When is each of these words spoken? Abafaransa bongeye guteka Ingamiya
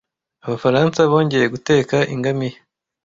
Abafaransa 0.45 0.99
bongeye 1.11 1.45
guteka 1.53 1.95
Ingamiya 2.13 2.57